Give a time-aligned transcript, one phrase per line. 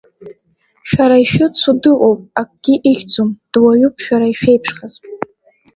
[0.89, 4.93] Шәара ишәыцу дыҟоуп, акгьы ихьӡом, дуаҩуп шәара ишәеиԥшхаз…